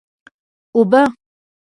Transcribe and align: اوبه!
اوبه! 0.75 1.01